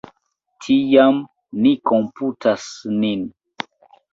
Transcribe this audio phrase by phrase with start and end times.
[0.67, 1.19] Tiam,
[1.67, 2.67] ni komputas
[3.05, 3.31] nin.